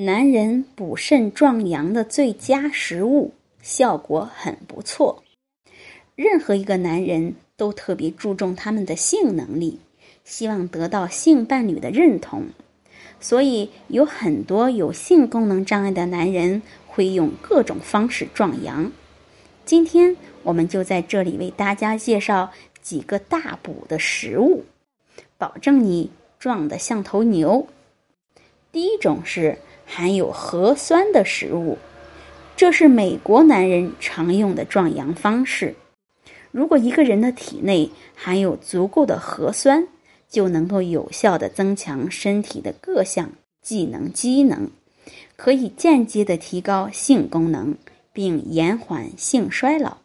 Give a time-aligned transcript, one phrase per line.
[0.00, 5.24] 男人补肾壮阳的最佳食物，效果很不错。
[6.14, 9.80] 任何一个男人都特别注重他们的性能力，
[10.22, 12.44] 希望得到性伴侣的认同，
[13.18, 18.92] 所以有很多有性功能障碍的男人会用各种方式壮阳。
[19.64, 24.64] 今天我们就在这里为大家介绍几个大补的食物，
[25.36, 27.66] 保证你壮得像头牛。
[28.70, 29.58] 第一种是。
[29.90, 31.78] 含有核酸的食物，
[32.54, 35.74] 这是美国男人常用的壮阳方式。
[36.52, 39.88] 如果一个人的体内含有足够的核酸，
[40.28, 43.32] 就能够有效的增强身体的各项
[43.62, 44.70] 技能机能，
[45.36, 47.74] 可以间接的提高性功能，
[48.12, 49.96] 并延缓性衰老。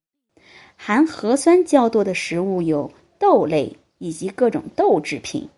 [0.77, 5.49] 含核酸较多的食物有豆类以及各种豆制品，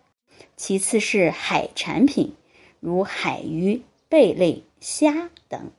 [0.56, 2.34] 其次是海产品，
[2.80, 3.80] 如海鱼。
[4.08, 5.70] 贝类、虾等，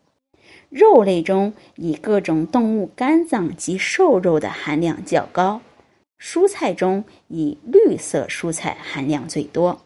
[0.70, 5.61] 肉类中以各种动物肝脏及瘦肉的含量较高；
[6.19, 9.81] 蔬菜中以绿色蔬菜含量最多。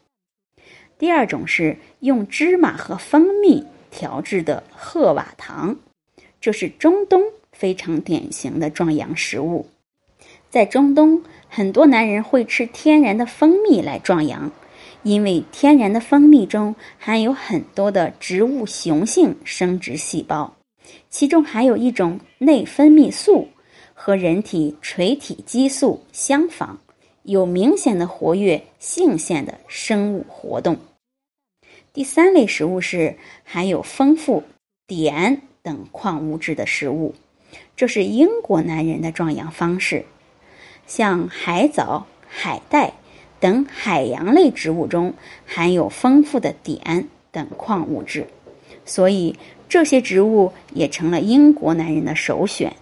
[0.98, 5.78] 第二种是用芝麻和蜂蜜调制的褐瓦糖，
[6.40, 9.68] 这是中东非常典型的壮阳食物。
[10.50, 14.52] 在中东，很多男人会吃天然的蜂蜜来壮阳。
[15.04, 20.56] 因为天然的蜂蜜中含有很多的植物雄性生殖细胞，
[21.10, 23.48] 其中含有一种内分泌素，
[23.96, 26.78] 和人体垂体激素相仿，
[27.24, 30.78] 有明显的活跃性腺的生物活动。
[31.94, 34.44] 第三类食物是含有丰富
[34.86, 37.16] 碘等矿物质的食物，
[37.76, 40.06] 这是英国男人的壮阳方式，
[40.86, 42.94] 像海藻、海带。
[43.42, 45.14] 等海洋类植物中
[45.48, 48.28] 含有丰富的碘等矿物质，
[48.86, 49.36] 所以
[49.68, 52.74] 这些植物也成了英国男人的首选。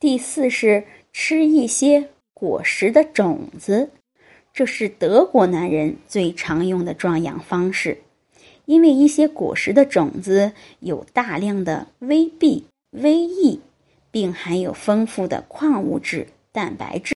[0.00, 3.90] 第四是吃一些果实的种子，
[4.52, 7.98] 这是德国男人最常用的壮阳方式，
[8.64, 13.58] 因为一些果实的种子有大量的 VB、VE，
[14.10, 17.13] 并含有丰富的矿物质、蛋白质。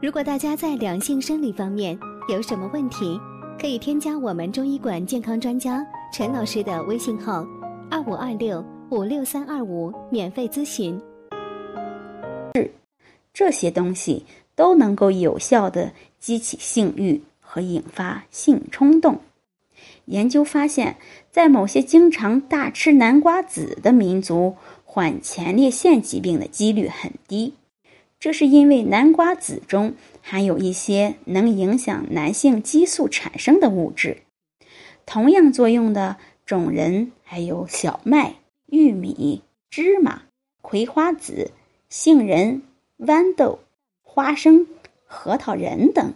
[0.00, 1.98] 如果大家在两性生理方面
[2.28, 3.18] 有什么问题，
[3.60, 7.44] 可以添加我们中医馆健康专家陈老师的微信号：
[7.90, 10.96] 二五二六五六三二五，免费咨询。
[12.54, 12.70] 是
[13.34, 19.18] 这些东西都能够有效的激起性欲和引发性冲动。
[20.04, 20.96] 研究发现，
[21.32, 24.54] 在某些经常大吃南瓜子的民族，
[24.84, 27.54] 患前列腺疾病的几率很低。
[28.20, 34.22] 这是因为南瓜籽中含有一些能影响男性激素产生的物质。
[35.06, 38.34] 同样作用的种仁还有小麦、
[38.66, 40.22] 玉米、芝麻、
[40.60, 41.52] 葵花籽、
[41.88, 42.62] 杏仁、
[42.98, 43.60] 豌豆、
[44.02, 44.66] 花生、
[45.06, 46.14] 核桃仁等。